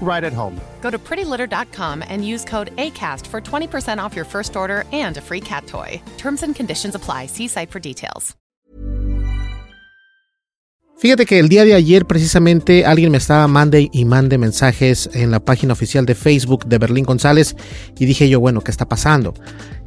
[0.00, 0.58] right at home.
[0.80, 5.20] Go to prettylitter.com and use code ACAST for 20% off your first order and a
[5.20, 6.00] free cat toy.
[6.16, 7.26] Terms and conditions apply.
[7.26, 8.34] See site for details.
[10.98, 15.30] Fíjate que el día de ayer precisamente alguien me estaba mande y mande mensajes en
[15.30, 17.54] la página oficial de Facebook de Berlín González
[17.96, 19.32] y dije yo, bueno, ¿qué está pasando?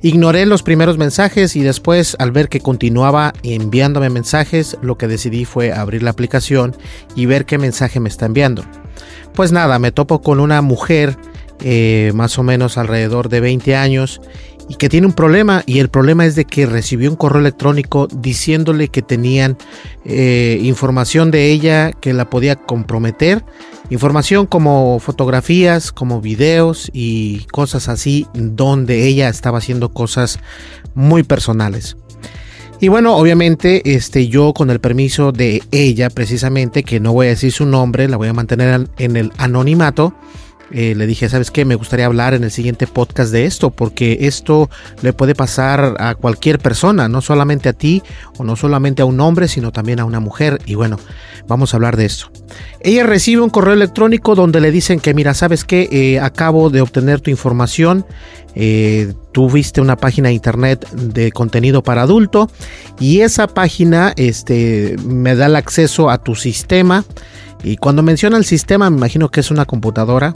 [0.01, 5.43] Ignoré los primeros mensajes y después al ver que continuaba enviándome mensajes, lo que decidí
[5.43, 6.77] fue abrir la aplicación
[7.13, 8.63] y ver qué mensaje me está enviando.
[9.33, 11.17] Pues nada, me topo con una mujer
[11.63, 14.21] eh, más o menos alrededor de 20 años
[14.67, 18.07] y que tiene un problema y el problema es de que recibió un correo electrónico
[18.07, 19.57] diciéndole que tenían
[20.05, 23.43] eh, información de ella que la podía comprometer,
[23.89, 30.39] información como fotografías, como videos y cosas así donde ella estaba haciendo cosas
[30.95, 31.97] muy personales.
[32.81, 37.29] Y bueno, obviamente, este, yo con el permiso de ella, precisamente, que no voy a
[37.29, 40.15] decir su nombre, la voy a mantener en el anonimato,
[40.73, 41.65] eh, le dije, ¿sabes qué?
[41.65, 44.69] Me gustaría hablar en el siguiente podcast de esto, porque esto
[45.01, 48.01] le puede pasar a cualquier persona, no solamente a ti
[48.37, 50.59] o no solamente a un hombre, sino también a una mujer.
[50.65, 50.97] Y bueno,
[51.47, 52.31] vamos a hablar de esto.
[52.79, 55.89] Ella recibe un correo electrónico donde le dicen que, mira, ¿sabes qué?
[55.91, 58.05] Eh, acabo de obtener tu información.
[58.55, 62.51] Eh, tuviste una página de internet de contenido para adulto
[62.99, 67.05] y esa página este, me da el acceso a tu sistema.
[67.63, 70.33] Y cuando menciona el sistema, me imagino que es una computadora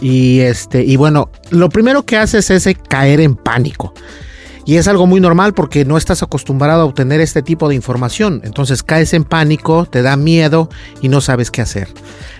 [0.00, 3.92] y este, y bueno, lo primero que haces es caer en pánico.
[4.64, 8.40] Y es algo muy normal porque no estás acostumbrado a obtener este tipo de información.
[8.44, 10.68] Entonces caes en pánico, te da miedo
[11.00, 11.88] y no sabes qué hacer.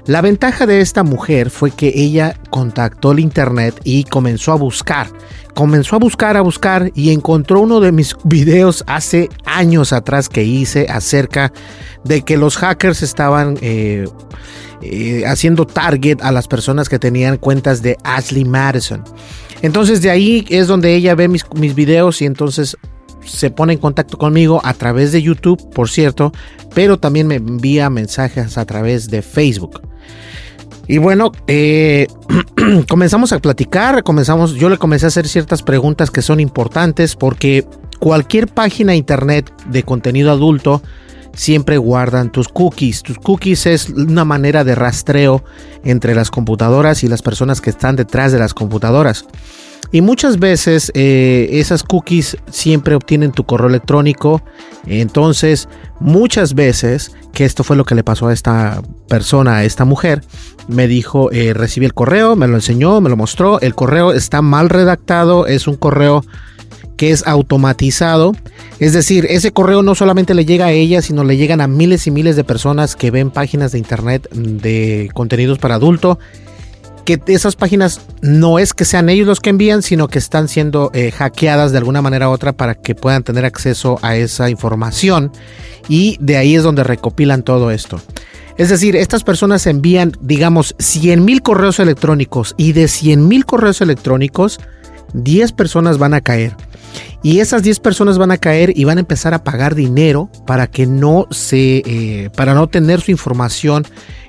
[0.07, 5.09] La ventaja de esta mujer fue que ella contactó el internet y comenzó a buscar.
[5.55, 10.45] Comenzó a buscar, a buscar y encontró uno de mis videos hace años atrás que
[10.45, 11.53] hice acerca
[12.05, 14.07] de que los hackers estaban eh,
[14.83, 19.03] eh, haciendo target a las personas que tenían cuentas de Ashley Madison.
[19.63, 22.77] Entonces de ahí es donde ella ve mis, mis videos y entonces
[23.25, 26.33] se pone en contacto conmigo a través de YouTube, por cierto,
[26.75, 29.81] pero también me envía mensajes a través de Facebook.
[30.89, 32.09] Y bueno, eh,
[32.89, 37.65] comenzamos a platicar, comenzamos, yo le comencé a hacer ciertas preguntas que son importantes porque
[37.99, 40.83] cualquier página internet de contenido adulto
[41.35, 43.03] siempre guardan tus cookies.
[43.03, 45.45] Tus cookies es una manera de rastreo
[45.85, 49.27] entre las computadoras y las personas que están detrás de las computadoras.
[49.91, 54.43] Y muchas veces eh, esas cookies siempre obtienen tu correo electrónico.
[54.87, 55.69] Entonces,
[56.01, 60.23] muchas veces, que esto fue lo que le pasó a esta persona, a esta mujer,
[60.67, 63.61] me dijo, eh, recibí el correo, me lo enseñó, me lo mostró.
[63.61, 66.25] El correo está mal redactado, es un correo
[66.97, 68.33] que es automatizado.
[68.79, 72.07] Es decir, ese correo no solamente le llega a ella, sino le llegan a miles
[72.07, 76.19] y miles de personas que ven páginas de internet de contenidos para adulto.
[77.05, 80.91] Que esas páginas no es que sean ellos los que envían, sino que están siendo
[80.95, 85.33] eh, hackeadas de alguna manera u otra para que puedan tener acceso a esa información.
[85.89, 88.01] Y de ahí es donde recopilan todo esto.
[88.59, 93.81] Es decir, estas personas envían, digamos, 100 mil correos electrónicos y de 100 mil correos
[93.81, 94.61] electrónicos,
[95.15, 96.55] 10 personas van a caer.
[97.23, 100.67] Y esas 10 personas van a caer y van a empezar a pagar dinero para
[100.67, 103.87] que no se, eh, para no tener su información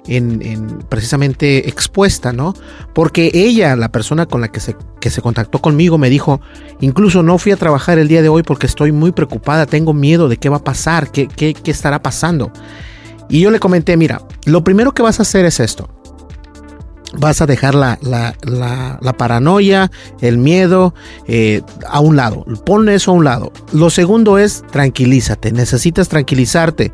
[0.07, 2.53] en, precisamente expuesta, ¿no?
[2.93, 6.41] Porque ella, la persona con la que se, que se contactó conmigo, me dijo,
[6.81, 10.29] incluso no fui a trabajar el día de hoy porque estoy muy preocupada, tengo miedo
[10.29, 12.51] de qué va a pasar, qué, qué, qué estará pasando.
[13.29, 16.02] Y yo le comenté, mira, lo primero que vas a hacer es esto
[17.17, 17.97] vas a dejar la,
[19.17, 20.93] paranoia, el miedo
[21.27, 22.45] eh, a un lado.
[22.65, 23.51] Pon eso a un lado.
[23.71, 26.91] Lo segundo es tranquilízate, necesitas tranquilizarte.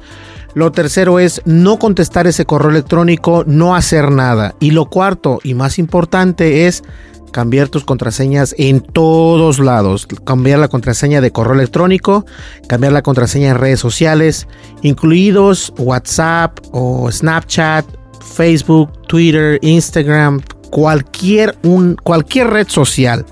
[0.56, 4.56] Lo tercero es no contestar ese correo electrónico, no hacer nada.
[4.60, 6.84] Y lo cuarto y más importante es
[7.32, 10.08] cambiar tus contraseñas en todos lados.
[10.26, 12.26] Cambiar la contraseña de correo electrónico,
[12.68, 14.48] cambiar la contraseña en redes sociales,
[14.82, 17.86] incluidos WhatsApp o Snapchat
[18.20, 20.40] Facebook, Twitter, Instagram,
[20.70, 23.26] cualquier, un, cualquier red social.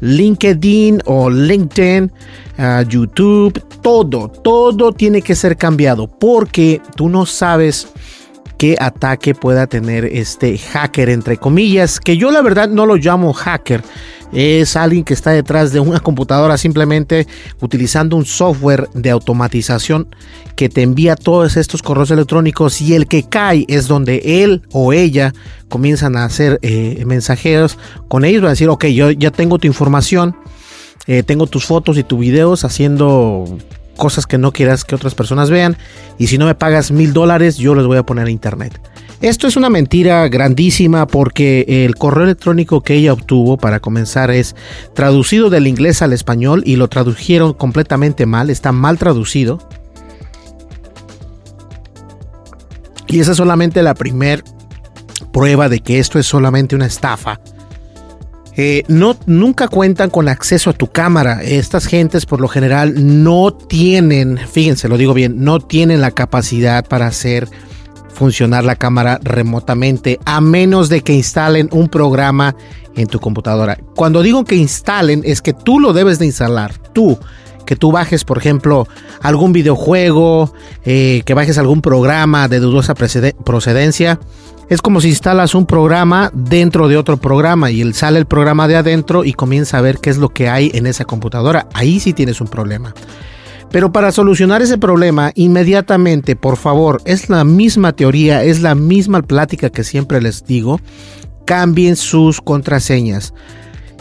[0.00, 2.12] LinkedIn o LinkedIn,
[2.58, 7.88] uh, YouTube, todo, todo tiene que ser cambiado porque tú no sabes
[8.58, 13.32] qué ataque pueda tener este hacker, entre comillas, que yo la verdad no lo llamo
[13.32, 13.82] hacker,
[14.32, 17.26] es alguien que está detrás de una computadora simplemente
[17.60, 20.08] utilizando un software de automatización
[20.56, 24.92] que te envía todos estos correos electrónicos y el que cae es donde él o
[24.92, 25.34] ella
[25.68, 27.78] comienzan a hacer eh, mensajeros
[28.08, 30.36] con ellos, va a decir, ok, yo ya tengo tu información,
[31.06, 33.58] eh, tengo tus fotos y tus videos haciendo
[33.96, 35.76] cosas que no quieras que otras personas vean
[36.18, 38.80] y si no me pagas mil dólares yo les voy a poner a internet.
[39.22, 44.54] Esto es una mentira grandísima porque el correo electrónico que ella obtuvo para comenzar es
[44.94, 49.58] traducido del inglés al español y lo tradujeron completamente mal, está mal traducido.
[53.06, 54.42] Y esa es solamente la primera
[55.32, 57.40] prueba de que esto es solamente una estafa.
[58.58, 61.42] Eh, no, nunca cuentan con acceso a tu cámara.
[61.42, 62.94] Estas gentes por lo general
[63.24, 67.48] no tienen, fíjense, lo digo bien, no tienen la capacidad para hacer
[68.16, 72.56] funcionar la cámara remotamente a menos de que instalen un programa
[72.96, 73.78] en tu computadora.
[73.94, 77.18] Cuando digo que instalen es que tú lo debes de instalar, tú.
[77.66, 78.86] Que tú bajes, por ejemplo,
[79.20, 80.54] algún videojuego,
[80.84, 84.20] eh, que bajes algún programa de dudosa procedencia.
[84.68, 88.66] Es como si instalas un programa dentro de otro programa y él sale el programa
[88.66, 91.68] de adentro y comienza a ver qué es lo que hay en esa computadora.
[91.74, 92.94] Ahí sí tienes un problema.
[93.70, 99.22] Pero para solucionar ese problema, inmediatamente, por favor, es la misma teoría, es la misma
[99.22, 100.80] plática que siempre les digo.
[101.44, 103.32] cambien sus contraseñas.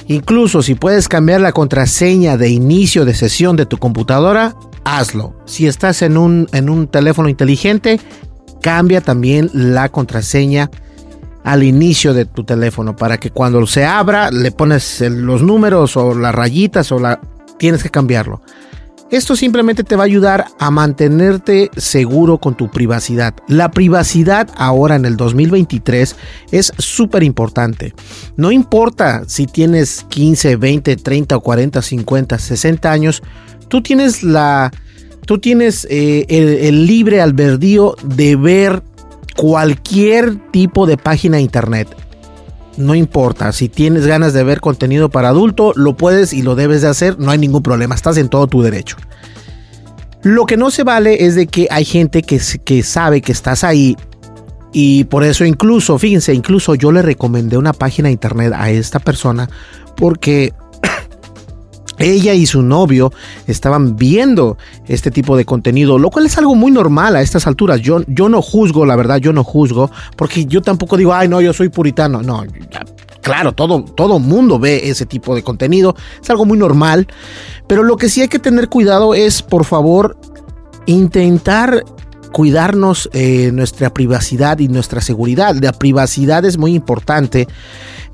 [0.08, 5.36] Incluso si puedes cambiar la contraseña de inicio de sesión de tu computadora, hazlo.
[5.46, 8.00] Si estás en un, en un teléfono inteligente,
[8.62, 10.72] cambia también la contraseña
[11.44, 16.16] al inicio de tu teléfono para que cuando se abra le pones los números o
[16.16, 17.20] las rayitas o la
[17.60, 18.42] tienes que cambiarlo.
[19.12, 23.36] Esto simplemente te va a ayudar a mantenerte seguro con tu privacidad.
[23.48, 26.16] La privacidad ahora en el 2023
[26.52, 27.94] es súper importante.
[28.36, 33.24] No importa si tienes 15, 20, 30 o 40, 50, 60 años,
[33.68, 34.72] tú tienes la...
[35.26, 38.84] Tú tienes eh, el, el libre albedrío de ver
[39.36, 41.88] cualquier tipo de página de internet.
[42.78, 46.82] No importa, si tienes ganas de ver contenido para adulto, lo puedes y lo debes
[46.82, 48.98] de hacer, no hay ningún problema, estás en todo tu derecho.
[50.24, 53.64] Lo que no se vale es de que hay gente que, que sabe que estás
[53.64, 53.96] ahí
[54.74, 59.00] y por eso incluso, fíjense, incluso yo le recomendé una página de internet a esta
[59.00, 59.50] persona
[59.96, 60.54] porque
[61.98, 63.12] ella y su novio
[63.48, 67.82] estaban viendo este tipo de contenido, lo cual es algo muy normal a estas alturas.
[67.82, 71.42] Yo, yo no juzgo, la verdad, yo no juzgo, porque yo tampoco digo, ay, no,
[71.42, 72.22] yo soy puritano.
[72.22, 72.44] No,
[73.22, 77.08] claro, todo, todo mundo ve ese tipo de contenido, es algo muy normal,
[77.68, 80.18] pero lo que sí hay que tener cuidado es, por favor,
[80.86, 81.84] intentar
[82.32, 85.56] cuidarnos eh, nuestra privacidad y nuestra seguridad.
[85.56, 87.48] La privacidad es muy importante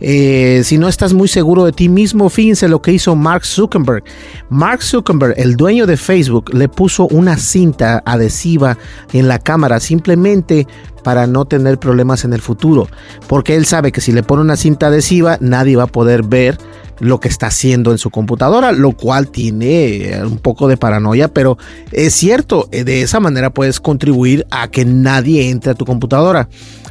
[0.04, 4.04] eh, si no estás muy seguro de ti mismo, fíjense lo que hizo Mark Zuckerberg.
[4.50, 8.80] Mark Zuckerberg, el dueño de Facebook, le puso una cinta adhesiva
[9.14, 10.68] en la cámara simplemente
[11.04, 12.88] para no tener problemas en el futuro.
[13.28, 16.58] Porque él sabe que si le pone una cinta adhesiva, nadie va a poder ver
[17.02, 21.58] lo que está haciendo en su computadora, lo cual tiene un poco de paranoia, pero
[21.92, 26.48] es cierto, de esa manera puedes contribuir a que nadie entre a tu computadora.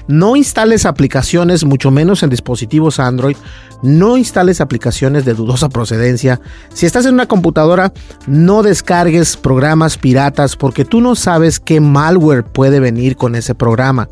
[0.08, 3.36] No instales aplicaciones, mucho menos en dispositivos Android.
[3.82, 6.40] No instales aplicaciones de dudosa procedencia.
[6.74, 7.92] Si estás en una computadora,
[8.26, 14.08] no descargues programas piratas porque tú no sabes qué malware puede venir con ese programa.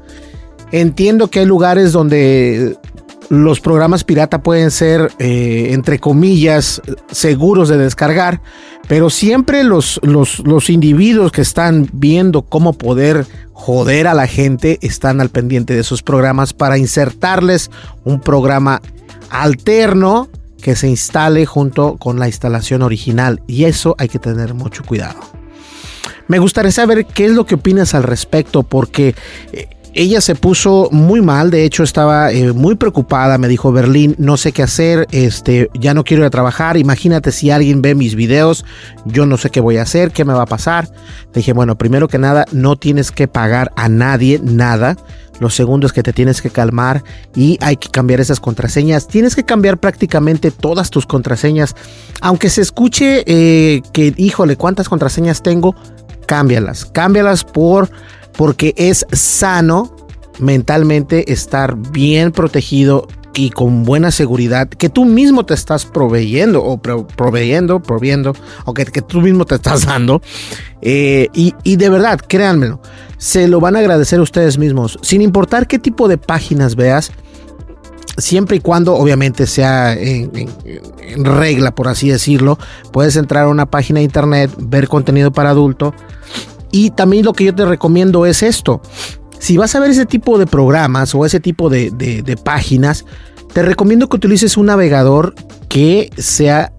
[0.71, 2.77] Entiendo que hay lugares donde
[3.29, 6.81] los programas pirata pueden ser, eh, entre comillas,
[7.11, 8.41] seguros de descargar,
[8.87, 14.79] pero siempre los, los, los, individuos que están viendo cómo poder joder a la gente
[14.81, 17.71] están al pendiente de esos programas para insertarles
[18.05, 18.81] un programa
[19.31, 20.29] alterno
[20.63, 25.21] que se instale junto con la instalación original y eso hay que tener mucho cuidado.
[26.29, 29.15] Me gustaría saber qué es lo que opinas al respecto porque...
[29.53, 29.69] Eh,
[29.99, 34.37] ella se puso muy mal, de hecho estaba eh, muy preocupada, me dijo Berlín, no
[34.37, 38.15] sé qué hacer, este, ya no quiero ir a trabajar, imagínate si alguien ve mis
[38.15, 38.65] videos,
[39.07, 40.89] yo no sé qué voy a hacer, qué me va a pasar.
[41.35, 44.97] Le dije, bueno, primero que nada, no tienes que pagar a nadie nada.
[45.41, 47.03] Lo segundo es que te tienes que calmar
[47.35, 49.09] y hay que cambiar esas contraseñas.
[49.09, 51.75] Tienes que cambiar prácticamente todas tus contraseñas.
[52.21, 55.75] Aunque se escuche eh, que, híjole, ¿cuántas contraseñas tengo?
[56.27, 56.85] Cámbialas.
[56.87, 57.89] Cámbialas por
[58.39, 59.97] porque es sano
[60.39, 66.81] mentalmente estar bien protegido y con buena seguridad que tú mismo te estás proveyendo o
[66.81, 70.23] proveyendo, proviendo o que, tú mismo te estás dando.
[70.83, 72.81] Eh, y, de verdad, créanmelo,
[73.17, 77.11] se lo van a agradecer ustedes mismos, sin importar qué tipo de páginas veas.
[78.19, 80.31] Siempre y cuando obviamente sea en,
[81.01, 82.57] en regla, por así decirlo,
[82.93, 85.93] puedes entrar a una página de internet, ver contenido para adulto,
[86.71, 88.83] y también lo que yo te recomiendo es esto.
[89.39, 93.05] Si vas a ver ese tipo de programas o ese tipo de, páginas,
[93.53, 95.35] te recomiendo que utilices un navegador
[95.69, 96.73] que sea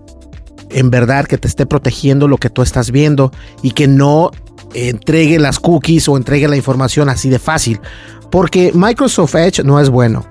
[0.70, 3.32] en verdad que te esté protegiendo lo que tú estás viendo
[3.64, 4.30] y que no
[4.76, 7.80] entregue las cookies o entregue la información así de fácil.
[8.30, 10.26] Porque Microsoft Edge no es bueno.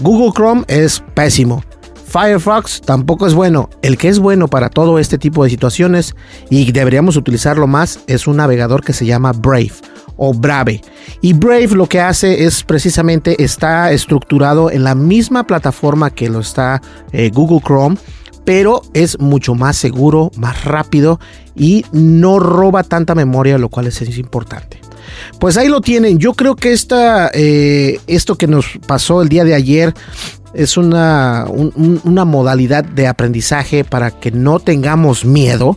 [0.00, 1.62] Google Chrome es pésimo.
[2.14, 3.68] Firefox tampoco es bueno.
[3.82, 6.14] El que es bueno para todo este tipo de situaciones
[6.48, 9.72] y deberíamos utilizarlo más es un navegador que se llama Brave
[10.16, 10.80] o Brave.
[11.22, 16.38] Y Brave lo que hace es precisamente está estructurado en la misma plataforma que lo
[16.38, 16.80] está
[17.10, 17.96] eh, Google Chrome,
[18.44, 21.18] pero es mucho más seguro, más rápido
[21.56, 24.78] y no roba tanta memoria, lo cual es, importante.
[25.40, 26.20] Pues ahí lo tienen.
[26.20, 29.94] Yo creo que esta, eh, esto que nos pasó el día de ayer
[30.54, 35.76] es una, una modalidad de aprendizaje para que no tengamos miedo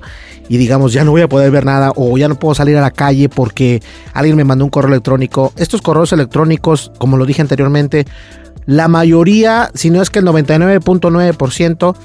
[0.50, 2.82] y digamos ya no voy a poder ver nada o ya no puedo salir a
[2.82, 3.82] la calle porque
[4.14, 5.52] alguien me mandó un correo electrónico.
[5.58, 8.06] Estos correos electrónicos, como lo dije anteriormente,
[8.66, 11.96] la mayoría, si no es que el 99.9%,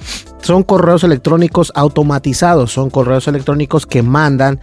[0.43, 4.61] son correos electrónicos automatizados, son correos electrónicos que mandan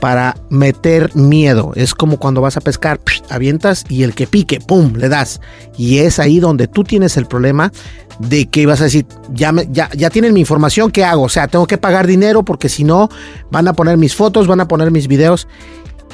[0.00, 1.72] para meter miedo.
[1.74, 3.00] Es como cuando vas a pescar,
[3.30, 5.40] avientas y el que pique, ¡pum!, le das.
[5.76, 7.72] Y es ahí donde tú tienes el problema
[8.18, 11.22] de que vas a decir, ya, ya, ya tienen mi información, ¿qué hago?
[11.22, 13.08] O sea, tengo que pagar dinero porque si no,
[13.50, 15.48] van a poner mis fotos, van a poner mis videos.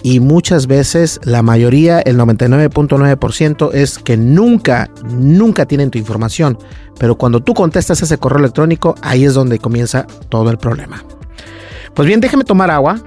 [0.05, 6.59] Y muchas veces, la mayoría, el 99.9% es que nunca, nunca tienen tu información.
[6.99, 11.05] Pero cuando tú contestas ese correo electrónico, ahí es donde comienza todo el problema.
[11.95, 13.01] Pues bien, déjeme tomar agua.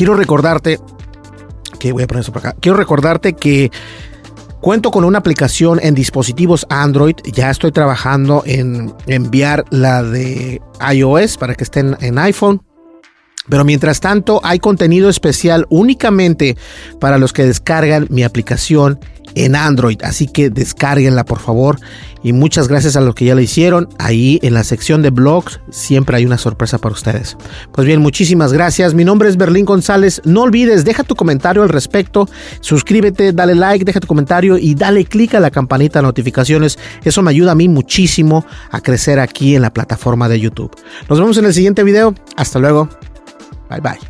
[0.00, 0.80] Quiero recordarte
[1.78, 2.56] que voy a poner eso por acá.
[2.58, 3.70] Quiero recordarte que
[4.62, 7.16] Cuento con una aplicación en dispositivos Android.
[7.24, 12.62] Ya estoy trabajando en enviar la de iOS para que estén en iPhone.
[13.50, 16.56] Pero mientras tanto hay contenido especial únicamente
[16.98, 18.98] para los que descargan mi aplicación
[19.34, 19.98] en Android.
[20.02, 21.78] Así que descárguenla por favor.
[22.22, 23.88] Y muchas gracias a los que ya lo hicieron.
[23.98, 27.36] Ahí en la sección de blogs siempre hay una sorpresa para ustedes.
[27.72, 28.92] Pues bien, muchísimas gracias.
[28.92, 30.20] Mi nombre es Berlín González.
[30.24, 32.28] No olvides, deja tu comentario al respecto.
[32.60, 36.78] Suscríbete, dale like, deja tu comentario y dale click a la campanita de notificaciones.
[37.04, 40.76] Eso me ayuda a mí muchísimo a crecer aquí en la plataforma de YouTube.
[41.08, 42.14] Nos vemos en el siguiente video.
[42.36, 42.88] Hasta luego.
[43.70, 44.09] Bye bye.